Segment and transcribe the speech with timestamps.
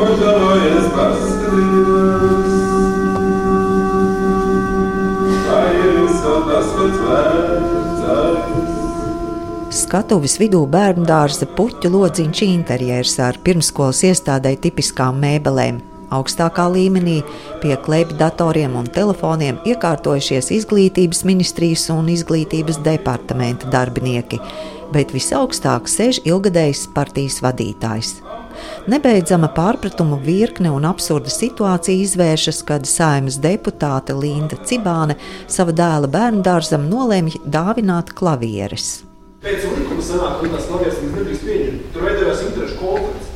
[0.00, 2.56] nožēlojies paskatīties.
[5.50, 7.60] Vai ir vēl tas pats vecais?
[9.80, 15.78] Skatuves vidū bērnu dārza puķu lodziņš interjers ar pirmskolas iestādē tipiskām mēbelēm.
[16.10, 17.20] Augstākā līmenī
[17.62, 24.40] pie kleipju datoriem un telefoniem iekārtojušies izglītības ministrijas un izglītības departamenta darbinieki,
[24.90, 28.29] bet visaugstāk sēž ilgadējs partijas vadītājs.
[28.90, 35.18] Nebeidzama pārpratumu virkne un absurda situācija izvēršas, kad saimnes deputāte Linda Cibāne
[35.50, 39.02] sava dēla bērnu dārzam nolēma dāvināt klavieres.
[39.40, 41.84] Pēc likuma sanāk, ka tas klavieres nedrīkst pieņemt.
[41.94, 43.28] Tur veidojās interešu konflikts.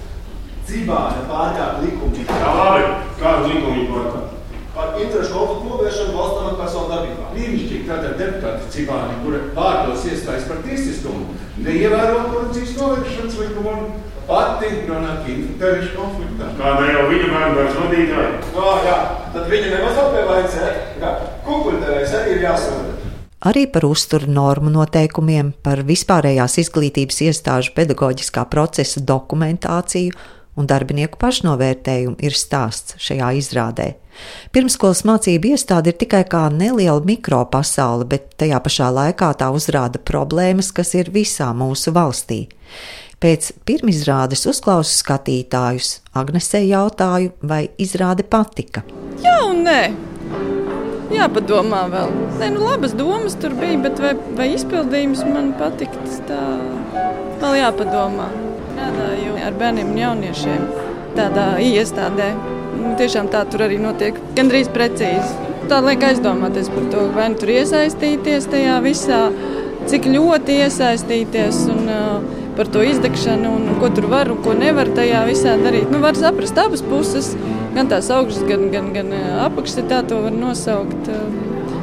[0.69, 2.25] Cibāne pārkāpa likumu.
[2.29, 2.89] Tā labi,
[3.21, 4.31] kādu likumu viņi pārkāpa?
[4.75, 7.29] Par interešu konfliktu novēršanu valsts amatpersonu darbībā.
[7.37, 13.77] Brīnišķīgi, tātad deputāti Cibāni, kura vārdos iestājas par tiesiskumu, neievēro korupcijas novēršanas likumu
[14.29, 16.51] pati nonāk interešu konfliktā.
[16.59, 18.35] Kā ne jau viņa bērnu vadītāja?
[18.57, 18.99] Jā, jā,
[19.37, 20.61] tad viņa nemaz vainas,
[21.01, 21.15] ja?
[21.45, 22.95] Kukuļdevējs arī ir jāsoda
[23.45, 30.15] arī par uzturu normu noteikumiem, par vispārējās izglītības iestāžu pedagoģiskā procesa dokumentāciju
[30.57, 33.89] un darbinieku pašnovērtējumu ir stāsts šajā izrādē.
[34.55, 40.71] Pirmskolas mācību iestāde ir tikai kā neliela mikropasaule, bet tajā pašā laikā tā uzrāda problēmas,
[40.73, 42.45] kas ir visā mūsu valstī.
[43.23, 48.85] Pēc pirmizrādes uzklausu skatītājus, Agnesē jautāju, vai izrāde patika.
[49.23, 49.83] Jā, un nē.
[51.15, 52.17] Jāpadomā vēl.
[52.41, 56.41] Nē, nu, labas domas tur bija, bet vai, vai izpildījums man patiks, tā
[57.43, 58.33] vēl jāpadomā
[58.85, 60.65] strādāju ar bērniem un jauniešiem
[61.17, 62.33] tādā iestādē.
[62.75, 65.51] Nu, tiešām tā tur arī notiek gandrīz precīzi.
[65.71, 69.21] Tā liek aizdomāties par to, vai nu tur iesaistīties tajā visā,
[69.89, 74.91] cik ļoti iesaistīties un uh, par to izdegšanu un ko tur var un ko nevar
[74.97, 75.91] tajā visā darīt.
[75.93, 77.33] Nu, var saprast abas puses,
[77.75, 79.11] gan tās augšas, gan, gan, gan
[79.49, 81.11] apakšas, tā to var nosaukt.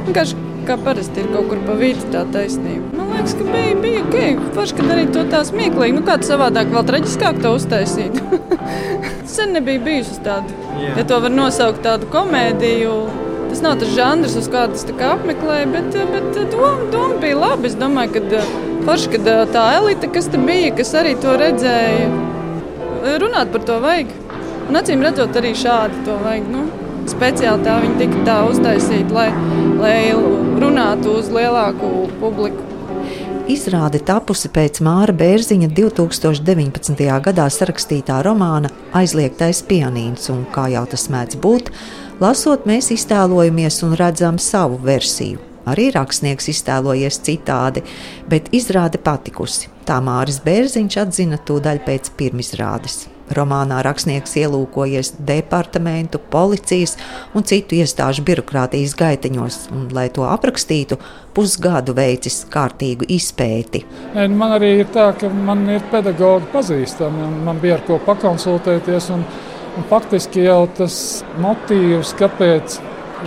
[0.06, 2.92] Vienkārši kā parasti ir kaut kur pa vidu tā taisnība.
[2.96, 4.44] Man liekas, ka bija, bija ok.
[4.56, 5.96] Forši, ka darīt to tā smieklīgi.
[5.96, 8.20] Nu, kāds savādāk, vēl traģiskāk to uztaisīt.
[9.34, 10.56] Sen nebija bijusi tāda.
[10.78, 11.00] Yeah.
[11.00, 12.96] Ja to var nosaukt tādu komēdiju.
[13.52, 17.68] Tas nav tas žanrs, uz kādu es apmeklēju, bet, bet doma, doma bija laba.
[17.68, 18.42] Es domāju, ka
[18.86, 22.08] forši, ka tā elite, kas tur bija, kas arī to redzēja,
[23.22, 24.12] runāt par to vajag.
[24.70, 26.48] Un acīm redzot, arī šādi to vajag.
[26.52, 26.66] Nu,
[27.10, 29.28] speciāli tā viņi tika tā uztaisīta, lai,
[29.80, 29.96] lai
[30.62, 32.68] runātu uz lielāku publiku.
[33.50, 37.02] Izrāde tapusi pēc Māra Bērziņa 2019.
[37.26, 41.72] gadā sarakstītā romāna Aizliegtais pianīns, un kā jau tas mēdz būt,
[42.22, 45.51] lasot, mēs iztēlojamies un redzam savu versiju.
[45.68, 47.84] Arī rakstnieks iztēlojies citādi,
[48.30, 49.70] bet izrāde patikusi.
[49.86, 53.04] Tā Māris Bērziņš atzina tūdaļ pēc pirmizrādes.
[53.32, 56.96] Romānā rakstnieks ielūkojies departamentu, policijas
[57.36, 60.98] un citu iestāžu birokrātijas gaiteņos, un, lai to aprakstītu,
[61.36, 63.84] pusgadu veicis kārtīgu izpēti.
[64.12, 67.98] Nu, man arī ir tā, ka man ir pedagoģi pazīstami, un man bija ar ko
[68.04, 69.10] pakonsultēties.
[69.16, 69.24] Un,
[69.78, 70.96] un faktiski jau tas
[71.40, 72.80] motīvs, kāpēc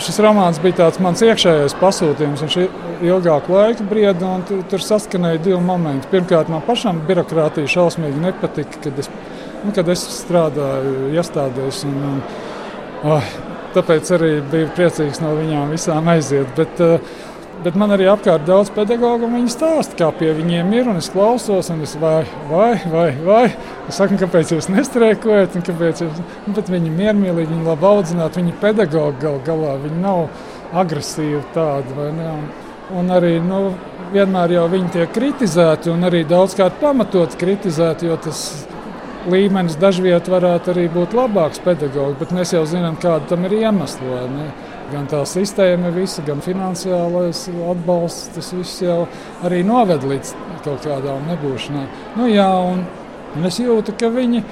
[0.03, 2.43] šis romāns bija tāds mans iekšējais pasūtījums.
[2.45, 6.09] Viņš ir ilgāku laiku brieda, un tur saskanēja divi momenti.
[6.11, 9.11] Pirmkārt, man pašam birokrātija šausmīgi nepatika, kad es
[9.65, 11.83] nu, kad es strādāju iestādēs.
[11.89, 12.19] Un, un,
[13.15, 13.29] oh,
[13.75, 16.51] tāpēc arī biju priecīgs no viņām visām aiziet.
[16.57, 17.23] Bet, uh,
[17.63, 20.89] Bet man arī apkārt daudz pedagoģu, un viņi stāsta, kā pie viņiem ir.
[20.99, 23.45] Es klausos, un es vai, vai, vai, vai.
[23.89, 26.19] Es saku, kāpēc jūs nestrēkojat, un kāpēc jūs.
[26.45, 29.73] Nu, bet viņi ir miermīlīgi, viņi labi audzināti, viņi ir pedagoģi gal galā.
[29.85, 30.27] Viņi nav
[30.83, 31.95] agresīvi tādi.
[32.05, 32.47] Un,
[32.99, 33.63] un arī nu,
[34.13, 38.45] vienmēr jau viņi tiek kritizēti, un arī daudzkārt pamatot kritizēti, jo tas
[39.31, 44.11] līmenis dažviet varētu arī būt labāks pedagogs, bet mēs jau zinām, kāda tam ir iemesli.
[44.91, 48.99] Gan tā sistēma, visa, gan finansiālais atbalsts, tas viss jau
[49.47, 50.33] arī noved līdz
[50.65, 51.87] kaut kādām nebūšanām.
[52.19, 52.83] Nu, jā, un,
[53.35, 54.43] un es jūtu, ka viņi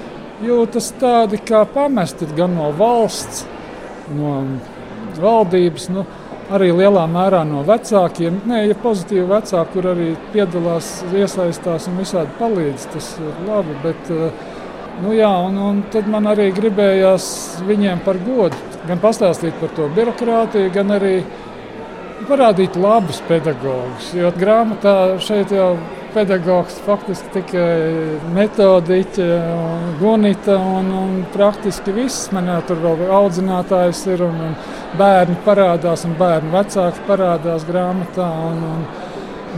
[0.42, 3.44] jūtas tādi kā pamesti gan no valsts,
[4.18, 4.40] no
[5.22, 5.88] valdības.
[5.94, 6.06] Nu,
[6.54, 8.42] arī lielā mērā no vecākiem.
[8.50, 13.78] Nē, ja pozitīvi vecāki, kur arī piedalās, iesaistās un visādi palīdz, tas ir labi.
[13.86, 14.50] Bet, uh,
[15.02, 17.24] Nu, jā, un, un tad man arī gribējās
[17.66, 21.16] viņiem par godu gan pastāstīt par to birokrātiju, gan arī
[22.28, 24.12] parādīt labus pedagogus.
[24.16, 25.74] Jo grāmatā šeit jau
[26.14, 29.28] pedagogs faktiski tikai metodiķe,
[30.00, 32.30] gunita un, un praktiski viss.
[32.34, 34.54] Man jau tur vēl audzinātājs ir un, un
[34.98, 38.28] bērni parādās un bērnu vecāki parādās grāmatā.
[38.50, 38.84] Un, un,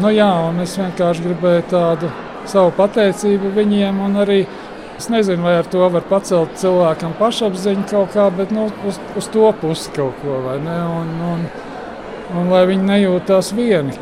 [0.02, 2.12] nu jā, un es vienkārši gribēju tādu
[2.46, 4.40] savu pateicību viņiem un arī
[4.96, 9.28] Es nezinu, vai ar to var pacelt cilvēkam pašapziņu kaut kā, bet nu, uz, uz
[9.32, 10.76] to pusi kaut ko vai ne.
[11.00, 11.43] Un, un,
[12.40, 13.96] un lai viņi nejūtās vieni.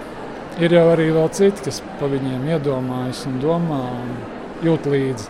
[0.62, 4.12] Ir jau arī vēl citi, kas pa viņiem iedomājas un domā un
[4.62, 5.26] jūt līdzi.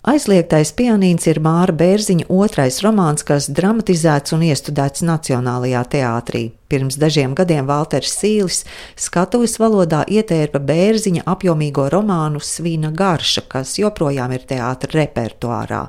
[0.00, 6.40] Aizliegtais pianīns ir Māra Bērziņa otrais romāns, kas dramatizēts un iestudēts Nacionālajā teātrī.
[6.72, 8.62] Pirms dažiem gadiem Valters Sīlis
[8.96, 15.84] skatuves valodā ietērpa Bērziņa apjomīgo romānu Svina garša, kas joprojām ir teātra repertuārā.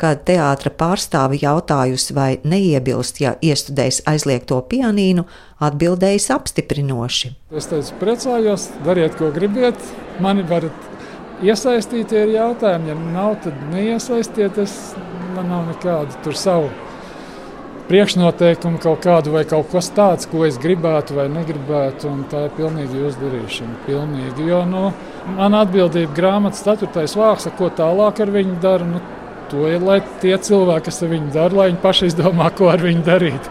[0.00, 5.28] Kad teātra pārstāve jautājusi, vai neiebilst, ja iestudējis aizliegto pianīnu,
[5.60, 7.34] atbildējis apstiprinoši.
[7.52, 9.80] Es teicu, priecājos, dariet, ko gribiet.
[10.24, 10.95] Mani varat
[11.44, 12.92] iesaistītie ir jautājumi.
[12.92, 14.60] Ja nav, tad neiesaistiet.
[15.36, 16.70] Man nav nekāda tur savu
[17.86, 22.10] priekšnoteikumu kaut kādu vai kaut kas tāds, ko es gribētu vai negribētu.
[22.30, 23.76] Tā ir pilnīgi jūsu darīšana.
[23.86, 24.88] Pilnīgi, jo nu,
[25.36, 27.06] man atbildība grāmatas 4.
[27.20, 28.88] vārds, ko tālāk ar viņu dara.
[28.88, 29.02] Nu,
[29.50, 32.82] to ir lai tie cilvēki, kas ar viņu dara, lai viņi paši izdomā, ko ar
[32.82, 33.50] viņu darīt.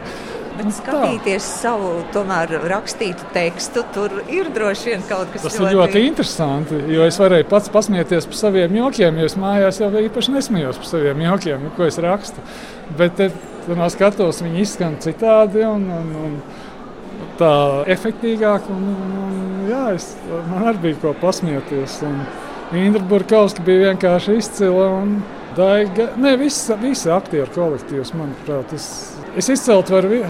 [0.56, 1.56] Bet skatīties tā.
[1.66, 5.58] savu tomēr, rakstītu tekstu, tur ir droši vien kaut kas tāds.
[5.58, 5.74] Tas ļoti...
[5.74, 9.92] ir ļoti interesanti, jo es varēju pats pasmieties par saviem jokiem, jo es mājās jau
[10.00, 12.46] īpaši nesmējos par saviem jokiem, ko es rakstu.
[13.00, 13.20] Bet
[13.74, 16.40] no skatos viņi izskan citādi un, un, un
[17.40, 17.54] tā
[17.96, 18.70] efektīvāk.
[18.72, 18.90] Un,
[19.26, 20.12] un, jā, es,
[20.52, 22.00] man arī bija ko pasmieties.
[22.06, 22.22] Un
[22.80, 24.92] Indra Burkauska bija vienkārši izcila.
[25.02, 25.18] Un,
[25.56, 30.22] Daiga, ne, visa, visa aktieru kolektīvs, manuprāt, es Es izcelt varu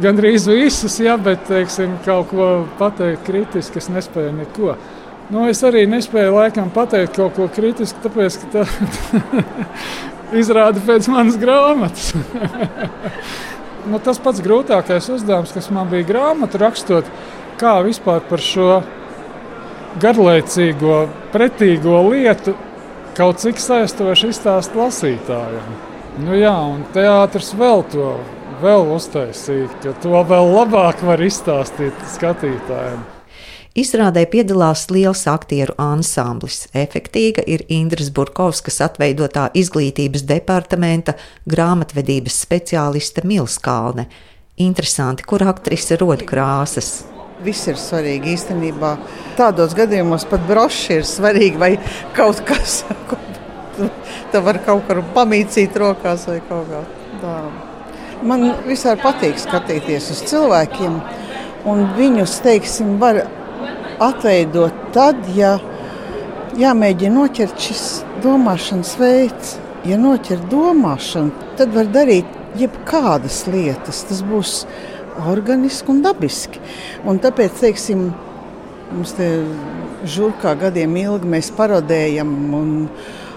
[0.00, 2.48] gandrīz visus, ja, bet teiksim, kaut ko
[2.78, 4.76] pateikt kritiski, es nespēju neko.
[5.32, 9.42] Nu, es arī nespēju laikam pateikt kaut ko kritisku, tāpēc, ka tā
[10.42, 12.12] izrāda pēc manas grāmatas.
[13.90, 17.08] nu, tas pats grūtākais uzdevums, kas man bija grāmatu rakstot,
[17.60, 18.82] kā vispār par šo
[20.02, 22.56] garlaicīgo, pretīgo lietu
[23.16, 25.91] kaut cik saistoši izstāst lasītājiem.
[26.20, 28.12] Nu, jā, un teātris vēl to
[28.60, 33.00] vēl uztaisīja, ka to vēl labāk var izstāstīt skatītājiem.
[33.72, 36.66] Izrādē piedalās liels aktieru ansamblis.
[36.76, 41.16] Efektīga ir Indras Burkovskas atveidotā izglītības departamenta
[41.48, 44.10] grāmatvedības speciāliste Milskalne.
[44.60, 47.06] Interesanti, kur aktrise rod krāsas.
[47.42, 48.92] Viss ir svarīgi īstenībā.
[49.40, 51.72] Tādos gadījumos pat broši ir svarīgi vai
[52.12, 53.16] kaut kas, ko
[54.32, 56.82] Tev var kaut kā pamīcīt rokās vai kaut kā
[57.22, 57.68] tādu.
[58.22, 60.98] Man visai patīk skatīties uz cilvēkiem,
[61.66, 63.24] un viņus, teiksim, var
[64.02, 65.56] atveidot tad, ja
[66.58, 67.82] jāmēģina noķert šis
[68.22, 69.56] domāšanas veids.
[69.82, 72.28] Ja noķer domāšanu, tad var darīt
[72.60, 74.04] jebkādas lietas.
[74.06, 74.60] Tas būs
[75.26, 76.62] organiski un dabiski.
[77.02, 78.04] Un tāpēc, teiksim,
[78.92, 79.28] mums te
[80.06, 82.70] žurkā gadiem ilgi mēs parodējam un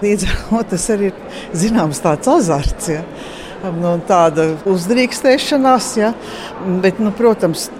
[0.02, 2.90] Līdz ar to tas arī ir zināms tāds azarts.
[2.92, 3.02] Ja?
[3.76, 6.12] Nu, tāda uzdrīkstēšanās, ja?
[6.84, 7.70] bet, nu, protams,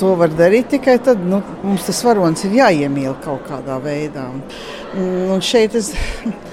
[0.00, 4.26] to var darīt tikai tad, nu, mums tas varonis ir jāiemīl kaut kādā veidā.
[4.96, 5.92] Un šeit es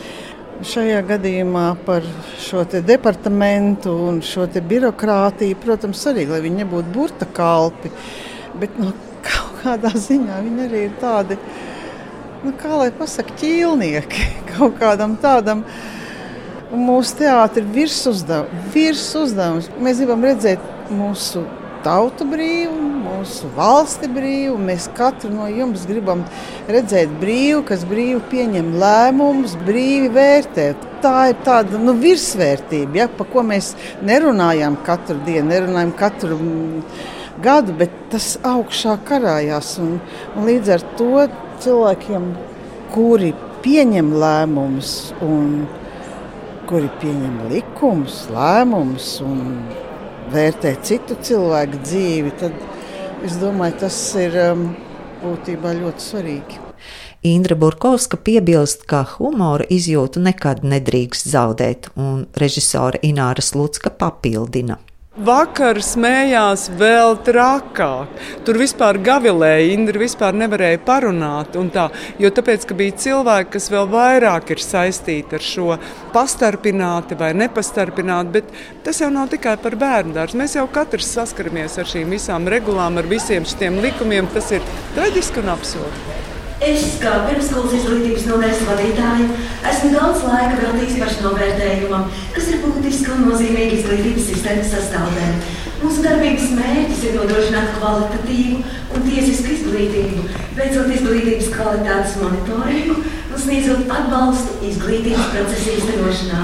[0.74, 2.08] šajā gadījumā par
[2.40, 7.92] šo departamentu un šo birokrātiju, protams, arī, lai viņi nebūtu burta kalpi,
[8.60, 8.94] bet nu,
[9.28, 11.40] kaut kādā ziņā viņi arī ir tādi
[12.44, 15.64] nu, kā lai pasakā, ķīlnieki kaut kādam tādam.
[16.74, 18.70] Mūsu teātris ir virsuzdevums.
[18.74, 19.68] Virs uzdevums.
[19.84, 20.64] Mēs gribam redzēt
[20.94, 21.44] mūsu
[21.84, 24.56] tautu brīvu, mūsu valsti brīvu.
[24.58, 26.24] Mēs katru no jums gribam
[26.72, 30.88] redzēt brīvu, kas brīvi pieņem lēmumus, brīvi vērtēt.
[31.04, 33.74] Tā ir tāda nu, virsvērtība, ja, par ko mēs
[34.08, 36.40] nerunājam katru dienu, nerunājam katru
[37.44, 39.76] gadu, bet tas augšā karājās.
[39.84, 39.98] Un,
[40.34, 41.28] un līdz ar to
[41.64, 42.28] cilvēkiem,
[42.94, 43.32] kuri
[43.64, 44.94] pieņem lēmumus
[45.24, 45.64] un
[46.70, 49.40] kuri pieņem likumus, lēmumus un
[50.34, 52.56] vērtē citu cilvēku dzīvi, tad
[53.26, 54.68] es domāju, tas ir um,
[55.24, 56.62] būtībā ļoti svarīgi.
[57.24, 64.82] Indra Burkovska piebilst, ka humora izjūtu nekad nedrīkst zaudēt, un režisore Ināra Slutska papildina.
[65.14, 68.16] Vakar smējās vēl trakāk.
[68.48, 71.54] Tur vispār gavilēja, Indra vispār nevarēja parunāt.
[71.76, 71.84] Tā,
[72.18, 75.78] jo tāpēc, ka bija cilvēki, kas vēl vairāk ir saistīti ar šo
[76.16, 78.50] pastarpināti vai nepastarpināti, bet
[78.82, 80.42] tas jau nav tikai par bērnu dārstu.
[80.42, 84.34] Mēs jau katrs saskaramies ar šīm visām regulām, ar visiem šiem likumiem.
[84.34, 84.66] Tas ir
[84.98, 86.22] traģiski un absurdi.
[86.64, 89.26] Es, kā pirmsskolas izglītības nodaļas vadītāja,
[89.68, 92.06] esmu daudz laika veltījis pašnovērtējumam,
[92.94, 95.38] būtiska un nozīmīga izglītības sistēmas sastāvdaļa.
[95.82, 98.60] Mūsu darbības mērķis ir nodrošināt kvalitatīvu
[98.94, 100.26] un tiesisku izglītību,
[100.60, 106.44] veicot izglītības kvalitātes monitoringu un sniedzot atbalstu izglītības procesa īstenošanā.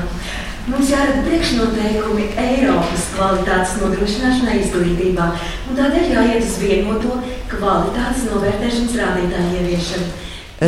[0.70, 5.30] Mums jārada priekšnoteikumi Eiropas kvalitātes nodrošināšanai izglītībā,
[5.70, 7.22] un tādēļ jāiet uz vienoto
[7.54, 10.12] kvalitātes novērtēšanas rādītāju ieviešanu.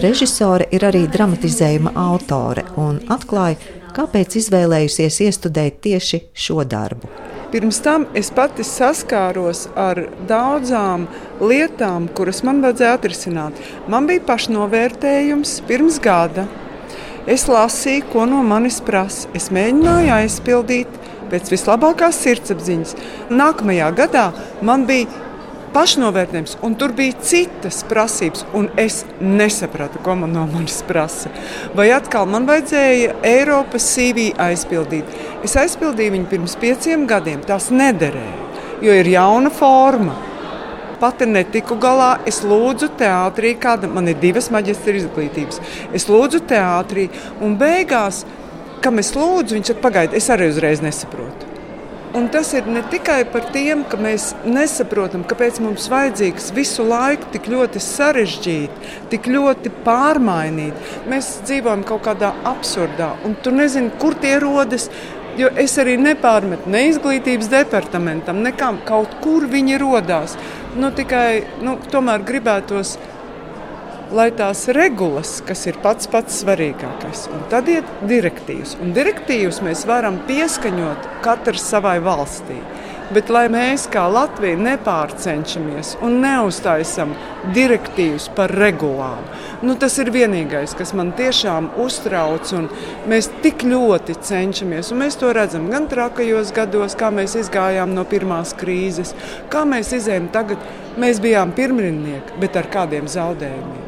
[0.02, 7.10] Režisore ir arī dramatizējuma autore un atklāja, kāpēc izvēlējusies iestudēt tieši šo darbu.
[7.51, 11.03] Pirms tam es pati saskāros ar daudzām
[11.43, 13.57] lietām, kuras man vajadzēja atrisināt.
[13.91, 16.48] Man bija pašnovērtējums pirms gada.
[17.27, 19.27] Es lasīju, ko no manis prasa.
[19.38, 20.95] Es mēģināju aizpildīt
[21.31, 22.95] pēc vislabākās sirdsapziņas.
[23.36, 24.29] Nākamajā gadā
[24.65, 25.12] man bija
[25.75, 31.32] pašnovērtējums, un tur bija citas prasības, un es nesapratu, ko man no manis prasa.
[31.78, 35.16] Vai atkal man vajadzēja Eiropas CV aizpildīt?
[35.46, 38.36] Es aizpildīju viņu pirms pieciem gadiem, tās nederēja,
[38.84, 40.18] jo ir jauna forma.
[41.01, 42.12] Pati netiku galā.
[42.30, 45.58] Es lūdzu teātrī, kāda man ir divas maģistra izglītības.
[45.98, 47.08] Es lūdzu teātrī,
[47.42, 48.22] un beigās,
[48.86, 51.50] kam es lūdzu, viņš saka, pagaidi, es arī uzreiz nesaprotu.
[52.12, 57.30] Un tas ir ne tikai par tiem, ka mēs nesaprotam, kāpēc mums vajadzīgs visu laiku
[57.32, 58.82] tik ļoti sarežģīt,
[59.13, 60.91] tik ļoti pārmainīt.
[61.08, 64.89] Mēs dzīvojam kaut kādā absurdā, un tu nezini, kur tie rodas.
[65.39, 68.82] Jo es arī nepārmetu ne izglītības departamentam, nekam.
[68.84, 70.36] Kaut kur viņi radās.
[70.75, 72.98] Nu, tikai nu, tomēr gribētos
[74.15, 78.75] lai tās regulas, kas ir pats pats svarīgākais, un tad ir direktīvas.
[78.84, 82.60] Un direktīvas mēs varam pieskaņot katrs savai valstī.
[83.12, 87.12] Bet, lai mēs kā Latvija nepārcenšamies un neuztaisam
[87.51, 89.25] direktīvas par regulām,
[89.68, 92.53] nu, tas ir vienīgais, kas man tiešām uztrauc.
[93.12, 98.08] Mēs tik ļoti cenšamies, un mēs to redzam gan trakajos gados, kā mēs izgājām no
[98.08, 99.12] pirmās krīzes,
[99.51, 100.63] kā mēs izējām tagad.
[101.00, 103.81] Mēs bijām pirmrindnieki, bet ar kādiem zaudējumiem.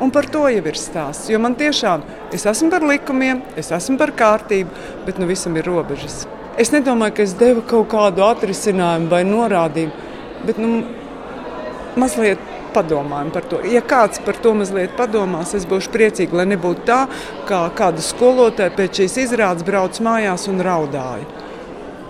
[0.00, 1.30] Un par to jau ir stāsts.
[1.32, 2.02] Jo man tiešām,
[2.36, 6.26] es esmu par likumiem, es esmu par kārtību, bet nu visam ir robežas.
[6.60, 10.12] Es nedomāju, ka es devu kaut kādu atrisinājumu vai norādījumu,
[10.48, 10.82] bet nu,
[12.00, 12.40] mazliet
[12.76, 13.62] padomājam par to.
[13.72, 17.00] Ja kāds par to mazliet padomās, es būšu priecīga, lai nebūtu tā,
[17.48, 21.24] kā kāda skolotāja pēc šīs izrādes brauc mājās un raudāja.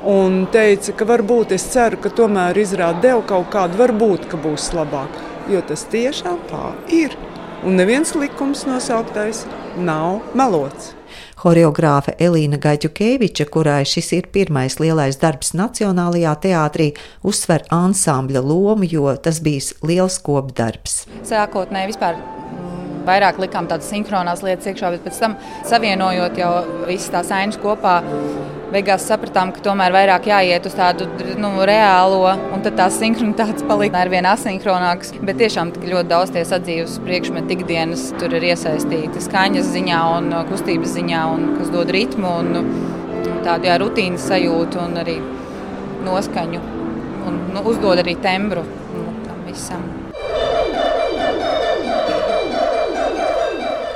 [0.07, 4.69] Un teica, ka varbūt es ceru, ka tomēr izrāde deva kaut kādu, varbūt, ka būs
[4.77, 5.23] labāk.
[5.51, 7.15] Jo tas tiešām tā ir
[7.65, 9.45] un neviens likums nosauktais
[9.79, 10.93] nav melots.
[11.41, 16.89] Horeogrāfe Elīna Gaģukeviča, kurai šis ir pirmais lielais darbs Nacionālajā teātrī,
[17.23, 21.05] uzsver ansambļa lomu, jo tas bijis liels kopdarbs.
[21.29, 25.37] Sākotnēji vispār mm, vairāk likām tādas sinhronās lietas iekšā, bet pēc tam
[25.69, 26.53] savienojot jau
[26.89, 28.01] visas tās ainas kopā,
[28.73, 31.07] beigās sapratām, ka tomēr vairāk jāiet uz tādu
[31.41, 35.15] nu, reālo, un tad tās sinhronitātes palika ar vien asinhronākas.
[35.23, 40.97] Bet tiešām ļoti daudz tie sadzīves priekšmeti ikdienas tur ir iesaistīti skaņas ziņā un kustības
[40.99, 45.21] ziņā, un kas dod ritmu un, un tādu jā, rutīnas sajūtu un arī
[46.07, 46.65] noskaņu
[47.27, 49.87] un nu, uzdod arī tembru nu, tam visam.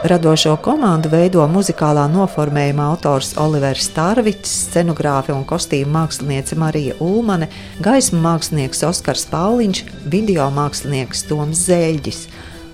[0.00, 7.50] Radošo komandu veido muzikālā noformējuma autors Olivers Starvits, scenogrāfe un kostīmu māksliniece Marija Ulmane,
[7.84, 12.22] gaismu mākslinieks Oskars Pauliņš, video mākslinieks Toms Zēļģis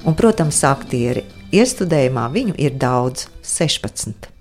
[0.06, 1.26] un, protams, aktieri.
[1.50, 3.26] Iestudējumā viņu ir daudz-
[3.58, 4.35] 16.